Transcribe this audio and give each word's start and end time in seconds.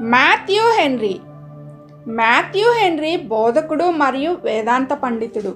Matthew 0.00 0.62
henry. 0.78 1.20
Matthew 2.08 2.72
henry 2.72 3.16
బోధకుడు 3.16 3.84
మరియు 3.84 4.36
వేదాంత 4.44 4.92
పండితుడు. 4.92 5.54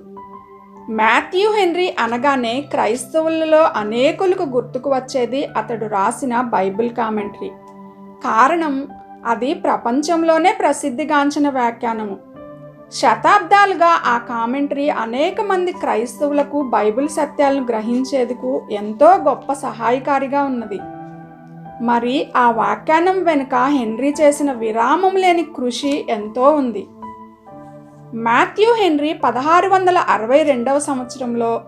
మాథ్యూ 0.90 1.52
హెన్రీ 1.52 1.94
అనగానే 1.98 2.60
క్రైస్తవులలో 2.60 3.62
అనేకులకు 3.76 4.42
గుర్తుకు 4.42 4.90
వచ్చేది 4.90 5.44
అతడు 5.44 5.86
రాసిన 5.86 6.40
బైబిల్ 6.40 6.90
కామెంటరీ. 6.90 7.48
కారణం 8.24 8.88
అది 9.26 9.54
ప్రపంచంలోనే 9.54 10.56
ప్రసిద్ధిగాంచిన 10.58 11.48
వ్యాఖ్యానము. 11.48 12.16
శతాబ్దాలుగా 12.92 14.02
ఆ 14.06 14.18
కామెంటరీ 14.18 14.88
అనేక 14.88 15.40
మంది 15.40 15.72
క్రైస్తవులకు 15.72 16.62
బైబిల్ 16.62 17.08
సత్యాలను 17.08 17.66
గ్రహించేందుకు 17.66 18.68
ఎంతో 18.70 19.06
గొప్ప 19.06 19.52
సహాయకారిగా 19.52 20.42
ఉన్నది. 20.42 20.80
మరి 21.82 22.28
ఆ 22.36 22.50
వ్యాఖ్యానం 22.50 23.24
వెనుక 23.24 23.54
హెన్రీ 23.54 24.14
చేసిన 24.20 24.52
విరామం 24.52 25.16
లేని 25.16 25.42
కృషి 25.42 26.06
ఎంతో 26.08 26.50
ఉంది. 26.50 26.86
మాథ్యూ 28.14 28.74
హెన్రీ 28.74 29.12
పదహారు 29.12 29.68
వందల 29.68 29.98
అరవై 29.98 30.42
రెండవ 30.42 30.78
సంవత్సరంలో 30.78 31.60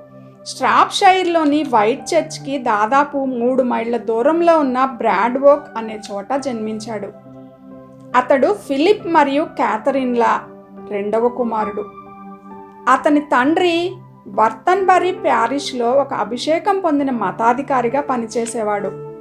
స్ట్రాప్షైర్లోని 0.47 1.63
వైట్ 1.63 2.15
చర్చ్కి 2.15 2.59
దాదాపు 2.59 3.25
మూడు 3.25 3.63
మైళ్ళ 3.63 3.97
దూరంలో 3.97 4.59
ఉన్న 4.59 4.85
బ్రాడ్వోక్ 4.85 5.79
అనే 5.79 6.01
చోట 6.13 6.35
జన్మించాడు. 6.37 7.09
అతడు 8.17 8.57
ఫిలిప్ 8.69 9.07
మరియు 9.07 9.45
క్యాథరిన్ల 9.45 10.41
రెండవ 10.91 11.29
కుమారుడు. 11.29 11.85
అతని 12.93 13.21
తండ్రి 13.21 13.93
వర్తన్బరీ 14.29 15.13
ప్యారిష్లో 15.13 15.91
ఒక 15.91 16.15
అభిషేకం 16.15 16.81
పొందిన 16.81 17.11
మతాధికారిగా 17.11 18.01
పనిచేసేవాడు. 18.01 19.14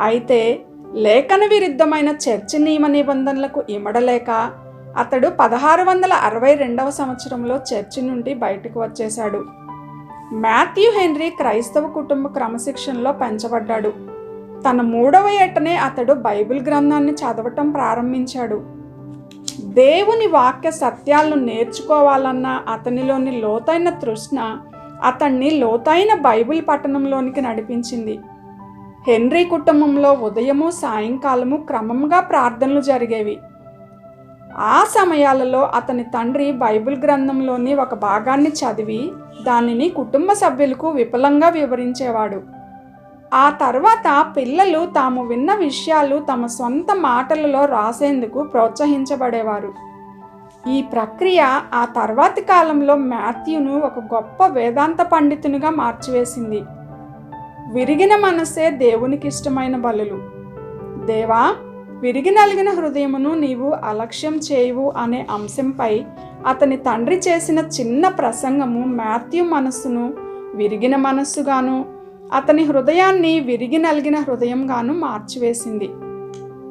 అయితే 0.00 0.60
లేఖన 0.94 1.46
విరుద్ధమైన 1.46 2.08
చర్చి 2.08 2.58
నియమ 2.58 2.86
నిబంధనలకు 2.86 3.62
ఇమడలేక 3.70 4.30
అతడు 4.96 5.28
పదహారు 5.28 5.82
వందల 5.82 6.12
అరవై 6.12 6.54
రెండవ 6.54 6.90
సంవత్సరంలో 6.90 7.56
చర్చి 7.56 8.02
నుండి 8.02 8.34
బయటకు 8.34 8.80
వచ్చేశాడు. 8.80 9.44
మాథ్యూ 10.32 11.00
హెన్రీ 11.00 11.30
క్రైస్తవ 11.30 11.86
కుటుంబ 11.86 12.26
క్రమశిక్షణలో 12.26 13.12
పెంచబడ్డాడు. 13.12 13.92
తన 14.68 14.80
మూడవ 14.80 15.28
ఏటనే 15.28 15.76
అతడు 15.76 16.12
బైబిల్ 16.12 16.60
గ్రంథాన్ని 16.60 17.12
చదవటం 17.12 17.70
ప్రారంభించాడు. 17.70 18.62
దేవుని 19.60 20.26
వాక్య 20.26 20.70
సత్యాలను 20.70 21.36
నేర్చుకోవాలన్న 21.36 22.46
అతనిలోని 22.46 23.40
లోతైన 23.40 23.88
తృష్ణ 23.88 24.58
అతన్ని 25.04 25.50
లోతైన 25.50 26.14
బైబిల్ 26.14 26.62
పట్టణంలోనికి 26.68 27.40
నడిపించింది. 27.40 28.18
హెన్రీ 29.06 29.44
కుటుంబంలో 29.44 30.12
ఉదయము 30.12 30.70
సాయంకాలము 30.70 31.56
క్రమంగా 31.56 32.20
ప్రార్థనలు 32.20 32.80
జరిగేవి. 32.80 33.38
ఆ 34.56 34.84
సమయాలలో 34.84 35.62
అతని 35.74 36.04
తండ్రి 36.04 36.52
బైబిల్ 36.52 36.96
గ్రంథంలోని 36.96 37.74
ఒక 37.74 37.94
భాగాన్ని 37.94 38.50
చదివి 38.50 39.12
దానిని 39.46 39.88
కుటుంబ 39.88 40.32
సభ్యులకు 40.32 40.88
విపులంగా 40.88 41.48
వివరించేవాడు. 41.48 42.42
ఆ 43.34 43.50
తర్వాత 43.50 44.26
పిల్లలు 44.36 44.86
తాము 44.86 45.24
విన్న 45.24 45.54
విషయాలు 45.54 46.18
తమ 46.32 46.46
సొంత 46.46 46.86
మాటలలో 46.96 47.64
రాసేందుకు 47.64 48.42
ప్రోత్సహించబడేవారు. 48.42 49.72
ఈ 50.70 50.82
ప్రక్రియ 50.82 51.40
ఆ 51.74 51.84
తర్వాతి 51.84 52.40
కాలంలో 52.40 52.96
మాథ్యూను 52.96 53.80
ఒక 53.80 53.98
గొప్ప 54.14 54.46
వేదాంత 54.46 55.02
పండితునిగా 55.02 55.70
మార్చివేసింది. 55.70 56.62
విరిగిన 57.74 58.16
మనసే 58.16 58.70
దేవునికి 58.70 59.28
ఇష్టమైన 59.28 59.76
బలులు. 59.76 60.18
దేవా 61.06 61.54
విరిగి 62.00 62.30
నలిగిన 62.30 62.70
హృదయమును 62.70 63.34
నీవు 63.34 63.70
అలక్ష్యం 63.70 64.36
చేయవు 64.36 64.92
అనే 64.96 65.26
అంశంపై 65.30 66.04
అతని 66.46 66.76
తండ్రి 66.76 67.16
చేసిన 67.16 67.58
చిన్న 67.58 68.08
ప్రసంగము 68.08 68.84
మాథ్యూ 68.86 69.44
మనస్సును 69.44 70.14
విరిగిన 70.54 70.96
మనస్సుగాను 70.96 71.84
అతని 72.32 72.64
హృదయాన్ని 72.64 73.40
విరిగి 73.40 73.78
నలిగిన 73.78 74.16
హృదయంగాను 74.16 74.94
మార్చివేసింది. 74.94 75.88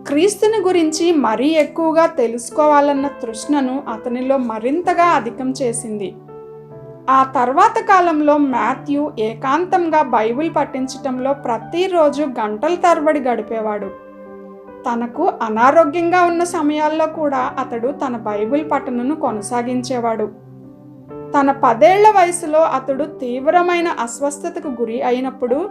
క్రీస్తుని 0.08 0.58
గురించి 0.58 1.12
మరీ 1.12 1.50
ఎక్కువగా 1.50 2.06
తెలుసుకోవాలన్న 2.06 3.08
తృష్ణను 3.08 3.84
అతనిలో 3.92 4.38
మరింతగా 4.38 5.04
అధికం 5.04 5.54
చేసింది. 5.62 6.14
ఆ 7.10 7.24
తర్వాత 7.24 7.80
కాలంలో 7.80 8.38
మాథ్యూ 8.38 9.12
ఏకాంతంగా 9.20 10.02
బైబిల్ 10.02 10.52
పఠించటంలో 10.56 11.34
ప్రతిరోజు 11.34 12.24
గంటల 12.24 12.76
తరబడి 12.76 13.20
గడిపేవాడు. 13.20 13.88
తనకు 14.90 15.34
అనారోగ్యంగా 15.42 16.22
ఉన్న 16.24 16.44
సమయాల్లో 16.44 17.08
కూడా 17.08 17.54
అతడు 17.60 17.88
తన 17.88 18.18
బైబిల్ 18.18 18.72
పఠనను 18.72 19.16
కొనసాగించేవాడు. 19.16 20.32
తన 21.40 21.52
పదేళ్ళ 21.52 22.10
వయసులో 22.10 22.60
అతడు 22.60 23.04
తీవ్రమైన 23.04 23.88
అస్వస్థతకు 23.88 24.68
గురి 24.68 25.02
అయినప్పుడు 25.02 25.70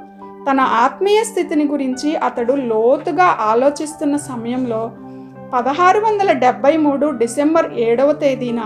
తన 0.50 0.60
ఆత్మీయ 0.60 1.24
స్థితిని 1.24 1.64
గురించి 1.66 2.16
అతడు 2.16 2.52
లోతుగా 2.52 3.24
ఆలోచిస్తున్న 3.24 4.16
సమయంలో 4.16 4.90
పదహారు 5.54 6.00
వందల 6.00 6.32
డెబ్బై 6.32 6.76
మూడు 6.76 7.10
డిసెంబర్ 7.10 7.72
ఏడవ 7.72 8.12
తేదీన 8.12 8.60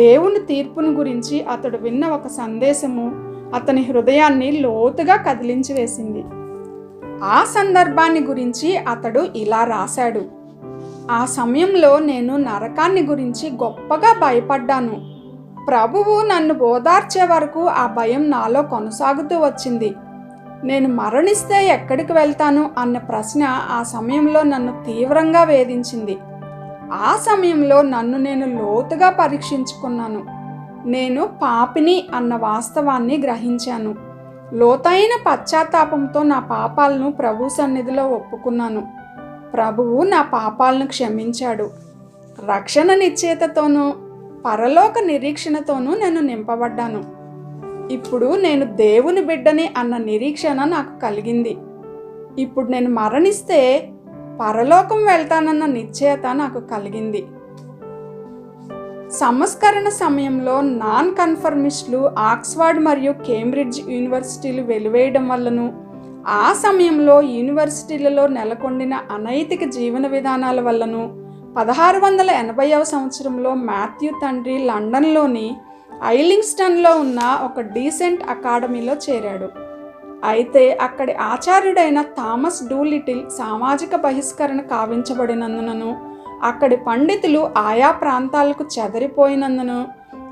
దేవుని 0.00 0.38
తీర్పును 0.38 0.90
గురించి 0.90 1.44
అతడు 1.44 1.76
విన్న 1.76 2.06
ఒక 2.06 2.26
సందేశము 2.26 3.12
అతని 3.54 3.82
హృదయాన్ని 3.82 4.52
లోతుగా 4.52 5.16
కదిలించి 5.16 5.72
వేసింది. 5.74 6.24
ఆ 7.24 7.44
సందర్భాన్ని 7.44 8.20
గురించి 8.20 8.76
అతడు 8.76 9.26
ఇలా 9.36 9.64
రాశాడు. 9.64 10.20
ఆ 11.10 11.24
సమయంలో 11.24 11.98
నేను 11.98 12.36
నరకాన్ని 12.36 13.02
గురించి 13.02 13.50
గొప్పగా 13.50 14.12
భయపడ్డాను. 14.20 14.96
ప్రభువు 15.66 16.26
నన్ను 16.26 16.54
ఓదార్చే 16.54 17.24
వరకు 17.24 17.66
ఆ 17.66 17.86
భయం 17.86 18.30
నాలో 18.30 18.62
కొనసాగుతూ 18.62 19.38
వచ్చింది. 19.38 19.94
నేను 20.64 20.88
మరణిస్తే 20.88 21.66
ఎక్కడికి 21.66 22.12
వెళ్తాను? 22.12 22.70
అన్న 22.78 22.98
ప్రశ్న 22.98 23.42
ఆ 23.48 23.82
సమయంలో 23.82 24.42
నన్ను 24.42 24.84
తీవ్రంగా 24.86 25.42
వేధించింది. 25.42 26.16
ఆ 26.92 27.16
సమయంలో 27.16 27.82
నన్ను 27.82 28.18
నేను 28.18 28.46
లోతుగా 28.46 29.10
పరీక్షించుకున్నాను. 29.10 30.24
నేను 30.88 31.26
పాపిని 31.26 32.08
అన్న 32.14 32.36
వాస్తవాన్ని 32.36 33.18
గ్రహించాను. 33.18 33.94
లోతైన 34.52 35.22
పశ్చాత్తాపంతో 35.26 36.22
నా 36.22 36.40
పాపాలను 36.40 37.12
ప్రభు 37.12 37.48
సన్నిధిలో 37.48 38.08
ఒప్పుకున్నాను. 38.08 38.88
ప్రభువు 39.54 40.02
నా 40.02 40.22
పాపాలను 40.22 40.86
క్షమించాడు. 40.86 41.70
రక్షణ 42.46 42.94
నిశ్చేతతోనూ 42.94 43.92
పరలోక 44.46 44.94
నిరీక్షణతోనూ 45.06 45.94
నేను 45.94 46.20
నింపబడ్డాను. 46.20 47.20
ఇప్పుడు 47.92 48.36
నేను 48.40 48.64
దేవుని 48.64 49.20
బిడ్డని 49.20 49.70
అన్న 49.76 49.96
నిరీక్షణ 49.96 50.64
నాకు 50.64 51.00
కలిగింది. 51.00 51.56
ఇప్పుడు 52.38 52.66
నేను 52.66 52.90
మరణిస్తే 52.90 53.90
పరలోకం 54.40 55.04
వెళ్తానన్న 55.04 55.66
నిశ్చయత 55.66 56.26
నాకు 56.26 56.60
కలిగింది. 56.60 57.26
సంస్కరణ 59.10 59.88
సమయంలో 59.88 60.60
నాన్ 60.60 61.14
కన్ఫర్మిస్టులు 61.14 62.10
ఆక్స్ఫర్డ్ 62.18 62.80
మరియు 62.80 63.12
కేంబ్రిడ్జ్ 63.12 63.80
యూనివర్సిటీలు 63.90 64.62
వెలివేయడం 64.62 65.28
వల్లను 65.28 65.72
ఆ 66.28 66.52
సమయంలో 66.52 67.22
యూనివర్సిటీలలో 67.22 68.26
నెలకొండిన 68.26 68.94
అనైతిక 69.10 69.64
జీవన 69.64 70.06
విధానాల 70.06 70.60
వల్లను 70.60 71.02
పదహారు 71.56 71.98
వందల 71.98 72.30
ఎనభైవ 72.30 72.82
సంవత్సరంలో 72.82 73.54
మాథ్యూ 73.54 74.10
తండ్రి 74.22 74.58
లండన్లోని 74.58 75.56
ఐలింగ్స్టన్లో 76.04 76.92
ఉన్న 76.94 77.20
ఒక 77.44 77.60
డీసెంట్ 77.60 78.22
అకాడమీలో 78.30 78.96
చేరాడు. 79.10 79.69
అయితే 80.24 80.78
అక్కడి 80.80 81.12
ఆచార్యుడైన 81.12 82.02
థామస్ 82.02 82.68
డూలిటిల్ 82.68 83.30
సామాజిక 83.38 83.96
బహిష్కరణ 83.96 84.60
కావించబడినందునను 84.60 85.96
అక్కడి 86.42 86.76
పండితులు 86.76 87.50
ఆయా 87.56 87.90
ప్రాంతాలకు 87.90 88.64
చెదరిపోయినందును 88.64 89.86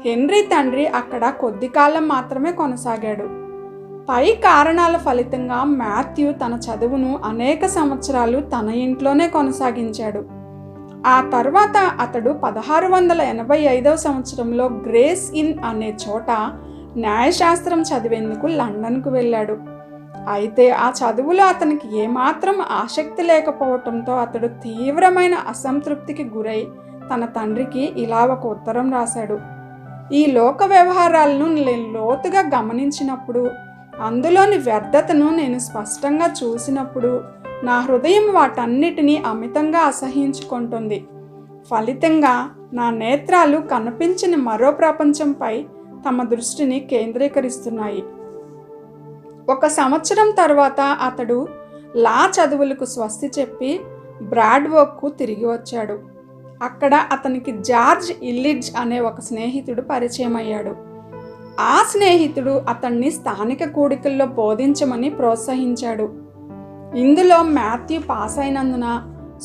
హెన్రీ 0.04 0.42
తండ్రి 0.42 0.86
అక్కడ 0.86 1.30
కొద్ది 1.30 1.68
కాలం 1.68 2.08
మాత్రమే 2.08 2.52
కొనసాగాడు. 2.52 3.48
పై 4.10 4.32
కారణాల 4.32 4.96
ఫలితంగా 4.96 5.64
మాథ్యూ 5.64 6.32
తన 6.32 6.54
చదువును 6.54 7.20
అనేక 7.24 7.66
సంవత్సరాలు 7.66 8.40
తన 8.40 8.68
ఇంట్లోనే 8.68 9.28
కొనసాగించాడు. 9.28 10.24
ఆ 11.06 11.30
తర్వాత 11.32 11.76
అతడు 12.00 12.30
పదహారు 12.30 12.86
వందల 12.86 13.20
ఎనభై 13.20 13.58
ఐదవ 13.58 13.96
సంవత్సరంలో 13.96 14.66
గ్రేస్ 14.66 15.34
ఇన్ 15.34 15.54
అనే 15.64 15.96
చోట 16.08 16.30
న్యాయశాస్త్రం 16.96 17.82
చదివేందుకు 17.82 18.46
లండన్కు 18.46 19.10
వెళ్ళాడు. 19.10 19.77
అయితే 20.26 20.70
ఆ 20.70 20.92
చదువులో 20.98 21.46
అతనికి 21.46 21.96
ఏమాత్రం 21.98 22.60
ఆసక్తి 22.60 23.22
లేకపోవటంతో 23.22 24.16
అతడు 24.16 24.48
తీవ్రమైన 24.48 25.34
అసంతృప్తికి 25.34 26.24
గురై 26.24 26.66
తన 27.14 27.24
తండ్రికి 27.24 27.92
ఇలా 27.96 28.24
ఒక 28.24 28.46
ఉత్తరం 28.46 28.92
రాశాడు. 28.92 29.38
ఈ 30.14 30.26
లోక 30.26 30.62
వ్యవహారాలను 30.62 31.46
నేను 31.46 31.92
లోతుగా 31.92 32.40
గమనించినప్పుడు 32.40 33.50
అందులోని 34.00 34.58
వ్యర్థతను 34.58 35.30
నేను 35.30 35.58
స్పష్టంగా 35.58 36.34
చూసినప్పుడు 36.44 37.20
నా 37.64 37.80
హృదయం 37.80 38.34
వాటన్నిటినీ 38.34 39.22
అమితంగా 39.26 39.78
అసహించుకుంటుంది. 39.78 41.04
ఫలితంగా 41.70 42.50
నా 42.72 42.90
నేత్రాలు 42.90 43.58
కనిపించిన 43.58 44.36
మరో 44.36 44.70
ప్రపంచంపై 44.70 45.64
తమ 46.08 46.22
దృష్టిని 46.22 46.80
కేంద్రీకరిస్తున్నాయి. 46.80 48.04
ఒక 49.48 49.66
సంవత్సరం 49.66 50.30
తర్వాత 50.30 50.80
అతడు 50.80 51.48
లా 51.96 52.30
చదువులకు 52.36 52.84
స్వస్తి 52.84 53.30
చెప్పి 53.38 53.80
బ్రాడ్వోక్కు 54.22 55.08
తిరిగి 55.08 55.46
వచ్చాడు. 55.46 55.98
అక్కడ 56.62 56.94
అతనికి 56.94 57.52
జార్జ్ 57.52 58.12
ఇల్లిడ్జ్ 58.22 58.70
అనే 58.78 59.00
ఒక 59.00 59.20
స్నేహితుడు 59.20 59.80
పరిచయం 59.80 60.36
అయ్యాడు 60.36 60.76
ఆ 61.60 61.84
స్నేహితుడు 61.90 62.50
అతన్ని 62.50 63.10
స్థానిక 63.10 63.64
కూడికల్లో 63.64 64.26
బోధించమని 64.26 65.10
ప్రోత్సహించాడు. 65.10 66.08
ఇందులో 66.96 67.42
మాథ్యూ 67.42 68.00
పాస్ 68.10 68.38
అయినందున 68.38 68.86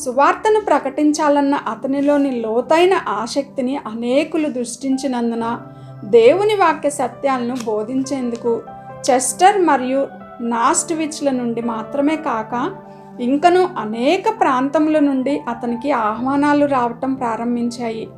సువార్తను 0.05 0.59
ప్రకటించాలన్న 0.59 1.55
అతనిలోని 1.55 2.31
లోతైన 2.41 2.93
ఆసక్తిని 2.93 3.77
అనేకులు 3.77 4.49
దృష్టించినందున 4.49 5.59
దేవుని 6.03 6.55
వాక్య 6.55 6.89
సత్యాలను 6.89 7.55
బోధించేందుకు 7.63 8.61
చెస్టర్ 9.11 9.61
మరియు 9.61 10.07
నాస్ట్విచ్ల 10.41 11.29
నుండి 11.29 11.61
మాత్రమే 11.61 12.15
కాక 12.15 12.71
ఇంకను 13.19 13.69
అనేక 13.77 14.23
ప్రాంతముల 14.39 14.99
నుండి 14.99 15.41
అతనికి 15.49 15.91
ఆహ్వానాలు 15.91 16.65
రావటం 16.65 17.13
ప్రారంభించాయి. 17.13 18.09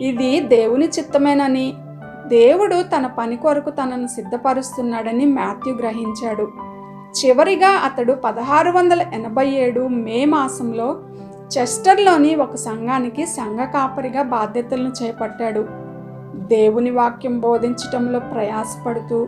ఇది 0.00 0.40
దేవుని 0.40 0.88
చిత్తమేనని 0.88 1.74
దేవుడు 2.26 2.82
తన 2.82 3.06
పని 3.06 3.36
కొరకు 3.36 3.70
తనను 3.70 4.06
సిద్ధపరుస్తున్నాడని 4.06 5.26
మాథ్యూ 5.26 5.74
గ్రహించాడు. 5.74 6.48
చివరిగా 7.18 7.68
అతడు 7.68 8.12
పదహారు 8.12 8.70
వందల 8.70 9.00
ఎనభై 9.00 9.48
ఏడు 9.48 9.80
మే 9.80 10.24
మాసంలో 10.24 11.00
చెస్టర్లోని 11.58 12.34
ఒక 12.34 12.54
సంఘానికి 12.54 13.26
సంఘ 13.26 13.58
కాపరిగా 13.58 14.22
బాధ్యతలను 14.22 15.04
చేపట్టాడు. 15.04 15.66
దేవుని 16.34 16.90
వాక్యం 16.90 17.40
బోధించటంలో 17.40 18.18
ప్రయాసపడుతూ 18.18 19.26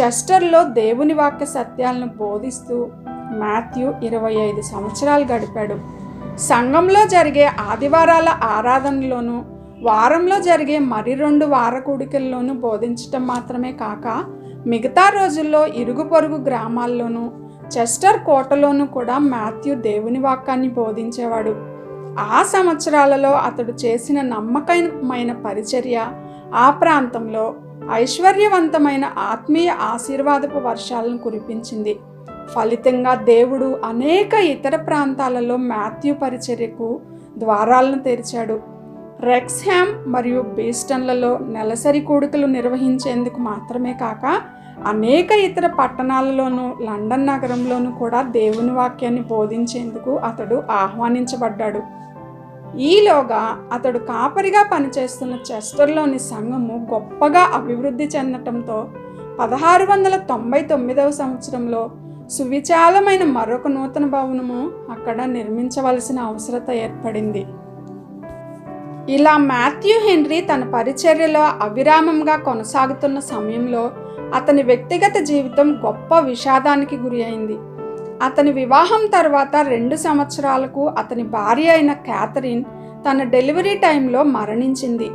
చెస్టర్లో 0.00 0.62
దేవుని 0.62 1.14
వాక్య 1.14 1.46
సత్యాలను 1.46 2.06
బోధిస్తూ 2.06 2.90
మాథ్యూ 3.38 3.92
ఇరవై 4.02 4.34
ఐదు 4.34 4.62
సంవత్సరాలు 4.62 5.24
గడిపాడు. 5.24 5.74
సంఘంలో 6.38 7.06
జరిగే 7.06 7.44
ఆదివారాల 7.44 8.28
ఆరాధనలోనూ 8.42 9.42
వారంలో 9.82 10.40
జరిగే 10.40 10.78
మరి 10.78 11.14
రెండు 11.14 11.46
వార 11.46 11.78
కూడికల్లోనూ 11.78 12.54
బోధించటం 12.54 13.26
మాత్రమే 13.26 13.72
కాక 13.72 14.24
మిగతా 14.66 15.08
రోజుల్లో 15.08 15.66
ఇరుగు 15.66 16.02
పొరుగు 16.02 16.36
గ్రామాల్లోనూ 16.36 17.30
చెస్టర్ 17.78 18.20
కోటలోనూ 18.20 18.86
కూడా 18.86 19.18
మాథ్యూ 19.18 19.74
దేవుని 19.74 20.18
వాక్యాన్ని 20.18 20.68
బోధించేవాడు. 20.68 21.54
ఆ 22.20 22.42
సంవత్సరాలలో 22.42 23.32
అతడు 23.32 23.72
చేసిన 23.72 24.20
నమ్మకమైన 24.20 25.32
పరిచర్య 25.32 26.06
ఆ 26.54 26.70
ప్రాంతంలో 26.70 27.54
ఐశ్వర్యవంతమైన 27.92 29.12
ఆత్మీయ 29.18 29.70
ఆశీర్వాదపు 29.80 30.58
వర్షాలను 30.58 31.18
కురిపించింది. 31.18 31.96
ఫలితంగా 32.54 33.14
దేవుడు 33.14 33.80
అనేక 33.84 34.34
ఇతర 34.34 34.76
ప్రాంతాలలో 34.76 35.56
మాథ్యూ 35.56 36.14
పరిచర్యకు 36.14 37.00
ద్వారాలను 37.38 37.98
తెరిచాడు. 37.98 38.60
రెక్స్హామ్ 39.20 40.12
మరియు 40.12 40.40
బీస్టన్లలో 40.40 41.38
నెలసరి 41.38 42.00
కోడుకలు 42.00 42.46
నిర్వహించేందుకు 42.46 43.40
మాత్రమే 43.40 43.92
కాక 43.92 44.42
అనేక 44.86 45.30
ఇతర 45.30 45.66
పట్టణాలలోనూ 45.66 46.72
లండన్ 46.84 47.26
నగరంలోనూ 47.26 47.90
కూడా 47.90 48.22
దేవుని 48.22 48.72
వాక్యాన్ని 48.72 49.20
బోధించేందుకు 49.20 50.16
అతడు 50.16 50.62
ఆహ్వానించబడ్డాడు. 50.70 51.82
ఈలోగా 52.78 53.68
అతడు 53.72 53.98
కాపరిగా 53.98 54.62
పనిచేస్తున్న 54.72 55.38
చెస్టర్లోని 55.52 56.18
సంఘము 56.18 56.88
గొప్పగా 56.92 57.40
అభివృద్ధి 57.40 58.04
చెందటంతో 58.04 58.88
పదహారు 59.40 59.86
వందల 59.90 60.16
తొంభై 60.16 60.60
తొమ్మిదవ 60.60 61.10
సంవత్సరంలో 61.10 61.90
సువిశాలమైన 62.30 63.24
మరొక 63.24 63.68
నూతన 63.68 64.06
భవనము 64.06 64.72
అక్కడ 64.92 65.24
నిర్మించవలసిన 65.24 66.18
అవసరత 66.20 66.70
ఏర్పడింది. 66.70 67.46
ఇలా 69.12 69.36
మాథ్యూ 69.36 70.08
హెన్రీ 70.08 70.40
తన 70.40 70.70
పరిచర్యలో 70.74 71.40
అవిరామంగా 71.40 72.36
కొనసాగుతున్న 72.36 73.18
సమయంలో 73.18 73.90
అతని 74.34 74.62
వ్యక్తిగత 74.62 75.18
జీవితం 75.18 75.72
గొప్ప 75.86 76.18
విషాదానికి 76.18 76.96
గురి 76.96 77.24
అయింది. 77.24 77.56
అతని 78.24 78.52
వివాహం 78.52 79.06
తర్వాత 79.06 79.56
రెండు 79.56 79.96
సంవత్సరాలకు 79.96 80.88
అతని 80.88 81.22
భార్య 81.22 81.68
అయిన 81.68 81.92
క్యాథరిన్ 81.92 82.64
తన 83.10 83.22
డెలివరీ 83.22 83.74
టైంలో 83.74 84.22
మరణించింది. 84.22 85.08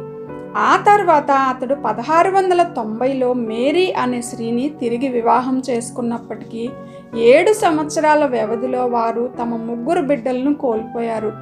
ఆ 0.57 0.83
తర్వాత 0.87 1.31
అతడు 1.31 1.75
పదహారు 1.75 2.31
వందల 2.31 2.63
తొంభైలో 2.63 3.33
మేరీ 3.33 3.91
అనే 3.91 4.21
స్త్రీని 4.21 4.69
తిరిగి 4.69 5.07
వివాహం 5.07 5.61
చేసుకున్నప్పటికీ 5.69 6.69
ఏడు 7.17 7.53
సంవత్సరాల 7.53 8.25
వ్యవధిలో 8.25 8.85
వారు 8.85 9.29
తమ 9.41 9.55
ముగ్గురు 9.55 10.01
బిడ్డలను 10.01 10.53
కోల్పోయారు. 10.53 11.33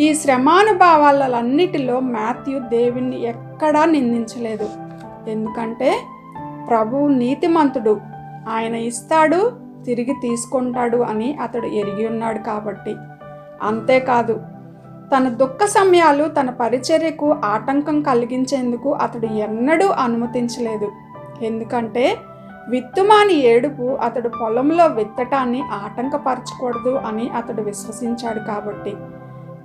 ఈ 0.00 0.14
శ్రమానుభావాలన్నిటిలో 0.14 2.00
మాథ్యూ 2.00 2.58
దేవుణ్ణి 2.58 3.24
ఎక్కడా 3.24 3.84
నిందించలేదు. 3.84 4.68
ఎందుకంటే 5.28 5.98
ప్రభువు 6.68 7.08
నీతిమంతుడు. 7.08 8.00
ఆయన 8.52 8.74
ఇస్తాడు 8.74 9.71
తిరిగి 9.84 10.14
తీసుకుంటాడు 10.22 10.96
అని 10.96 11.38
అతడు 11.42 11.66
ఎరిగి 11.66 12.06
ఉన్నాడు 12.06 12.38
కాబట్టి. 12.38 12.94
అంతేకాదు 13.62 14.40
తన 15.16 15.28
దుఃఖ 15.28 15.64
సమయాలు 15.64 16.24
తన 16.28 16.50
పరిచర్యకు 16.50 17.36
ఆటంకం 17.44 18.02
కలిగించేందుకు 18.02 18.92
అతడు 18.92 19.26
ఎన్నడూ 19.26 19.86
అనుమతించలేదు. 19.86 20.88
ఎందుకంటే 21.42 22.16
విత్తుమాని 22.68 23.34
ఏడుపు 23.34 23.82
అతడు 23.82 24.28
పొలంలో 24.28 24.86
విత్తటాన్ని 24.86 25.62
ఆటంకపరచకూడదు 25.62 26.92
అని 27.08 27.30
అతడు 27.30 27.62
విశ్వసించాడు 27.62 28.38
కాబట్టి. 28.38 28.94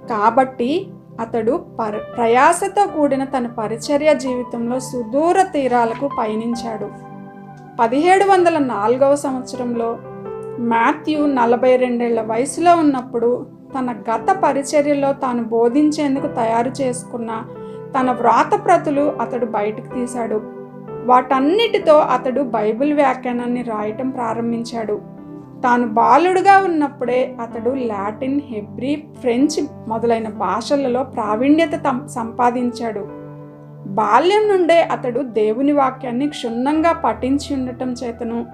కాబట్టి 0.09 0.87
అతడు 1.19 1.53
పర 1.79 1.97
ప్రయాసతో 2.17 2.87
కూడిన 2.87 3.23
తన 3.23 3.47
పరిచర్య 3.47 4.13
జీవితంలో 4.13 4.79
సుదూర 4.79 5.41
తీరాలకు 5.41 6.09
పయనించాడు. 6.19 7.06
పదిహేడు 7.79 8.23
వందల 8.23 8.57
నాలుగవ 8.57 9.15
సంవత్సరంలో 9.15 9.97
మాథ్యూ 10.59 11.25
నలభై 11.25 11.75
రెండేళ్ళ 11.75 12.21
వయసులో 12.21 12.75
ఉన్నప్పుడు 12.75 13.47
తన 13.79 13.91
గత 13.91 14.37
పరిచర్యలో 14.43 15.13
తాను 15.13 15.43
బోధించేందుకు 15.43 16.27
తయారు 16.27 16.81
చేసుకున్న 16.81 17.45
తన 17.99 18.11
వ్రాతప్రతులు 18.11 19.01
అతడు 19.01 19.45
బయటకు 19.45 19.93
తీశాడు. 19.93 20.41
వాటన్నిటితో 21.05 21.97
అతడు 21.97 22.41
బైబిల్ 22.41 22.93
వ్యాఖ్యానాన్ని 22.93 23.61
రాయటం 23.61 24.09
ప్రారంభించాడు. 24.09 25.01
తాను 25.63 25.87
బాలుడుగా 25.87 26.57
ఉన్నప్పుడే 26.57 27.35
అతడు 27.41 27.69
లాటిన్ 27.69 28.41
హెబ్రీ 28.45 29.03
ఫ్రెంచ్ 29.19 29.65
మొదలైన 29.87 30.29
భాషలలో 30.29 31.03
ప్రావీణ్యత 31.03 31.71
తం- 31.75 32.07
సంపాదించాడు. 32.07 33.16
బాల్యం 33.87 34.47
నుండే 34.47 34.81
అతడు 34.81 35.19
దేవుని 35.19 35.71
వాక్యాన్ని 35.71 36.27
క్షుణ్ణంగా 36.27 36.91
పఠించి 36.91 37.55
ఉండటం 37.55 37.93
చేతను. 37.93 38.45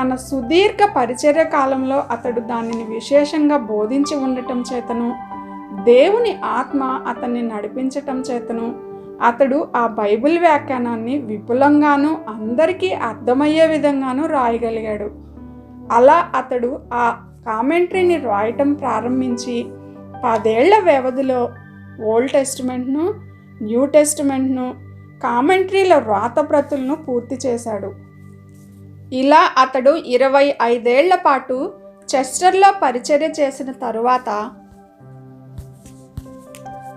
తన 0.00 0.14
సుదీర్ఘ 0.14 0.90
పరిచర్య 0.96 1.44
కాలంలో 1.44 2.04
అతడు 2.10 2.40
దానిని 2.40 2.94
విశేషంగా 2.94 3.56
బోధించి 3.56 4.16
ఉండటం 4.16 4.64
చేతను. 4.74 5.16
దేవుని 5.84 6.36
ఆత్మ 6.44 6.82
అతన్ని 7.08 7.42
నడిపించటం 7.42 8.20
చేతను. 8.20 8.74
అతడు 9.22 9.68
ఆ 9.76 9.86
బైబిల్ 9.86 10.38
వ్యాఖ్యానాన్ని 10.38 11.18
విపులంగాను 11.18 12.18
అందరికీ 12.28 12.92
అర్థమయ్యే 12.92 13.66
విధంగాను 13.66 14.26
రాయగలిగాడు. 14.26 15.10
అలా 15.92 16.28
అతడు 16.36 16.78
ఆ 16.94 17.16
కామెంటరీని 17.46 18.16
రాయటం 18.16 18.72
ప్రారంభించి 18.72 19.66
పదేళ్ళ 20.24 20.78
వ్యవధిలో 20.78 21.50
ఓల్డ్ 22.04 22.30
టెస్టిమెంట్ను 22.32 23.33
న్యూ 23.66 23.82
టెస్టిమెంట్ను 23.94 24.66
కామెంట్రీల 25.22 25.94
వ్రాతప్రతులను 25.98 26.94
పూర్తి 27.06 27.36
చేశాడు. 27.46 27.90
ఇలా 29.20 29.42
అతడు 29.62 29.92
ఇరవై 30.16 30.46
ఐదేళ్ళ 30.72 31.14
పాటు 31.26 31.56
చెస్టర్లో 32.14 32.68
పరిచర్య 32.82 33.28
చేసిన 33.40 33.70
తరువాత 33.84 34.30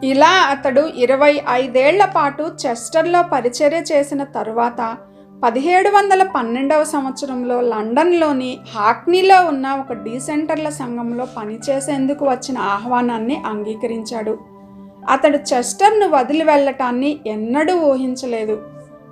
ఇలా 0.04 0.34
అతడు 0.54 0.82
ఇరవై 1.04 1.34
ఐదేళ్ళ 1.52 2.06
పాటు 2.16 2.44
చెస్టర్లో 2.64 3.22
పరిచర్య 3.34 3.80
చేసిన 3.92 4.24
తరువాత 4.38 4.82
పదిహేడు 5.44 5.90
వందల 5.90 6.24
పన్నెండవ 6.36 6.84
సంవత్సరంలో 6.94 7.58
లండన్లోని 7.72 8.52
హాక్నీలో 8.76 9.38
ఉన్న 9.46 9.68
ఒక 9.82 9.94
డీసెంటర్ల 10.06 10.70
సంఘంలో 10.70 11.26
పనిచేసేందుకు 11.38 12.26
వచ్చిన 12.26 12.58
ఆహ్వానాన్ని 12.76 13.38
అంగీకరించాడు. 13.46 14.34
అతడు 15.10 15.38
చెస్టర్ను 15.38 16.08
వదిలి 16.08 16.44
వెళ్ళటాన్ని 16.44 17.20
ఎన్నడూ 17.28 17.74
ఊహించలేదు. 17.74 18.62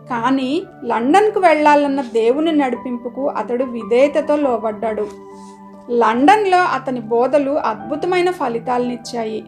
కానీ 0.09 0.63
లండన్కు 0.85 1.39
వెళ్ళాలన్న 1.39 2.01
దేవుని 2.01 2.51
నడిపింపుకు 2.51 3.29
అతడు 3.29 3.63
విధేయతతో 3.63 4.35
లోబడ్డాడు. 4.35 5.07
లండన్లో 5.91 6.57
అతని 6.57 6.99
బోధలు 6.99 7.51
అద్భుతమైన 7.51 8.31
ఫలితాలనిచ్చాయి. 8.31 9.45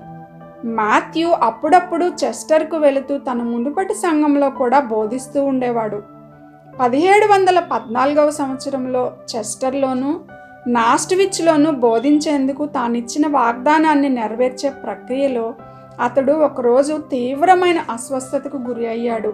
మాథ్యూ 0.66 1.30
అప్పుడప్పుడు 1.30 2.12
చెస్టర్కు 2.24 2.78
వెళుతూ 2.78 3.18
తన 3.18 3.42
మునుపటి 3.42 3.94
సంఘంలో 3.94 4.50
కూడా 4.50 4.80
బోధిస్తూ 4.80 5.46
ఉండేవాడు. 5.46 6.02
పదిహేడు 6.80 7.34
వందల 7.34 7.60
పద్నాలుగవ 7.60 8.30
సంవత్సరంలో 8.30 9.14
చెస్టర్లోనూ 9.36 10.20
నాస్ట్విచ్లోనూ 10.68 11.72
బోధించేందుకు 11.72 12.66
తానిచ్చిన 12.66 13.28
వాగ్దానాన్ని 13.28 14.10
నెరవేర్చే 14.10 14.70
ప్రక్రియలో 14.70 15.54
అతడు 16.02 16.32
ఒకరోజు 16.32 16.98
తీవ్రమైన 16.98 17.80
అస్వస్థతకు 17.90 18.58
గురి 18.58 18.88
అయ్యాడు. 18.88 19.34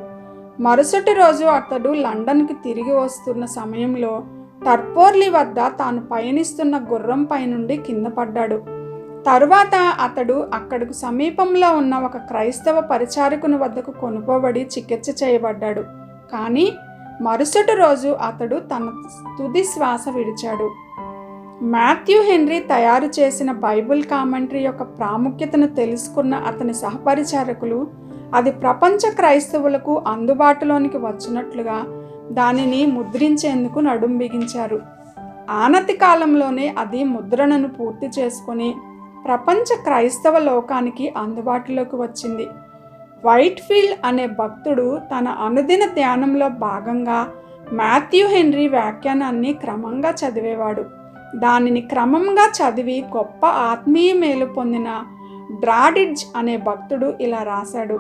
మరుసటి 0.60 1.14
రోజు 1.14 1.46
అతడు 1.46 1.90
లండన్కి 1.90 2.54
తిరిగి 2.54 2.96
వస్తున్న 2.96 3.46
సమయంలో 3.46 4.24
టర్పోర్లీ 4.66 5.30
వద్ద 5.30 5.60
తాను 5.60 6.06
పయనిస్తున్న 6.06 6.78
గుర్రంపై 6.78 7.46
నుండి 7.46 7.78
కింద 7.78 8.08
పడ్డాడు. 8.08 8.56
తరువాత 9.26 9.76
అతడు 9.76 10.50
అక్కడకు 10.54 10.94
సమీపంలో 10.94 11.78
ఉన్న 11.78 11.96
ఒక 11.96 12.18
క్రైస్తవ 12.18 12.82
పరిచారకుని 12.82 13.58
వద్దకు 13.58 13.92
కొనుకోబడి 13.92 14.70
చికిత్స 14.78 15.24
చేయబడ్డాడు. 15.24 15.82
కానీ 16.32 16.74
మరుసటి 17.22 17.76
రోజు 17.76 18.10
అతడు 18.10 18.56
తన 18.56 18.92
తుది 19.40 19.64
శ్వాస 19.64 20.06
విడిచాడు. 20.16 20.70
మాథ్యూ 21.64 22.22
హెన్రీ 22.22 22.60
తయారు 22.60 23.08
చేసిన 23.20 23.52
బైబిల్ 23.52 24.04
కామెంటరీ 24.04 24.60
యొక్క 24.60 24.84
ప్రాముఖ్యతను 24.84 25.68
తెలుసుకున్న 25.68 26.36
అతని 26.36 26.74
సహపరిచారకులు 26.74 27.88
అది 28.36 28.52
ప్రపంచ 28.52 29.12
క్రైస్తవులకు 29.12 30.04
అందుబాటులోనికి 30.08 30.98
వచ్చినట్లుగా 30.98 31.78
దానిని 32.32 32.86
ముద్రించేందుకు 32.86 33.80
నడుం 33.80 34.18
బిగించారు. 34.18 34.82
ఆనతి 35.50 35.94
కాలంలోనే 35.94 36.76
అది 36.80 37.04
ముద్రణను 37.04 37.68
పూర్తి 37.68 38.10
చేసుకొని 38.20 38.76
ప్రపంచ 39.26 39.78
క్రైస్తవ 39.84 40.38
లోకానికి 40.38 41.14
అందుబాటులోకి 41.18 41.96
వచ్చింది. 41.96 42.48
వైట్ఫీల్డ్ 43.26 43.96
అనే 44.06 44.26
భక్తుడు 44.26 45.00
తన 45.18 45.28
అనుదిన 45.28 45.86
ధ్యానంలో 45.86 46.50
భాగంగా 46.50 47.28
మాథ్యూ 47.74 48.28
హెన్రీ 48.28 48.68
వ్యాఖ్యానాన్ని 48.68 49.54
క్రమంగా 49.54 50.12
చదివేవాడు. 50.12 51.03
దానిని 51.36 51.82
క్రమంగా 51.82 52.52
చదివి 52.60 53.06
గొప్ప 53.18 53.46
ఆత్మీయ 53.46 54.14
మేలు 54.14 54.46
పొందిన 54.46 55.04
డ్రాడిడ్జ్ 55.60 56.26
అనే 56.36 56.58
భక్తుడు 56.58 57.14
ఇలా 57.22 57.44
రాశాడు. 57.44 58.00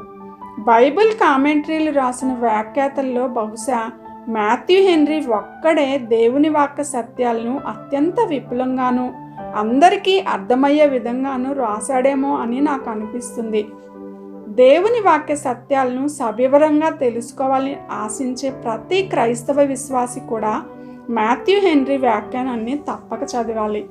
బైబిల్ 0.60 1.12
కామెంటరీలు 1.12 1.92
రాసిన 1.92 2.34
వ్యాఖ్యాతల్లో 2.34 3.28
బహుశా 3.28 3.92
మాథ్యూ 4.28 4.82
హెన్రీ 4.82 5.26
ఒక్కడే 5.26 5.98
దేవుని 5.98 6.50
వాక్య 6.50 6.84
సత్యాలను 6.84 7.62
అత్యంత 7.68 8.16
విపులంగాను 8.28 9.14
అందరికీ 9.56 10.20
అర్థమయ్యే 10.20 10.86
విధంగాను 10.88 11.54
రాశాడేమో 11.54 12.36
అని 12.36 12.62
నాకు 12.62 12.90
అనిపిస్తుంది. 12.90 13.68
దేవుని 14.48 15.00
వాక్య 15.00 15.36
సత్యాలను 15.36 16.08
సవివరంగా 16.08 16.90
తెలుసుకోవాలని 16.90 17.78
ఆశించే 17.92 18.50
ప్రతి 18.50 19.02
క్రైస్తవ 19.02 19.62
విశ్వాసి 19.62 20.20
కూడా 20.20 20.64
మాథ్యూ 21.10 21.60
హెన్రీ 21.60 21.98
వ్యాఖ్యానాన్ని 21.98 22.76
తప్పక 22.76 23.20
చదవాలి. 23.24 23.86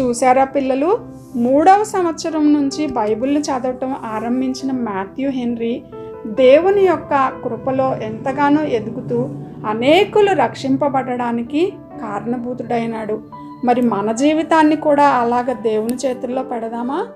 చూసారా 0.00 0.44
పిల్లలు? 0.44 0.98
మూడవ 1.36 1.82
సంవత్సరం 1.82 2.52
నుంచి 2.52 2.86
బైబిల్ని 2.86 3.40
చదవటం 3.40 3.96
ఆరంభించిన 4.04 4.72
మాథ్యూ 4.72 5.30
హెన్రీ 5.30 5.82
దేవుని 6.26 6.82
యొక్క 6.82 7.32
కృపలో 7.44 7.96
ఎంతగానో 7.96 8.62
ఎదుగుతూ 8.62 9.28
అనేకులు 9.66 10.32
రక్షింపబడడానికి 10.32 11.72
కారణభూతుడైనాడు. 12.00 13.22
మరి 13.64 13.80
మన 13.80 14.12
జీవితాన్ని 14.12 14.76
కూడా 14.76 15.04
అలాగ 15.04 15.52
దేవుని 15.52 15.96
చేతుల్లో 16.06 16.42
పెడదామా? 16.42 17.06